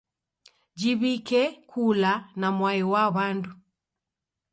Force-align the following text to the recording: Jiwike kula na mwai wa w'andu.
Jiwike 0.79 1.41
kula 1.69 2.11
na 2.39 2.47
mwai 2.57 2.83
wa 2.91 3.03
w'andu. 3.15 3.51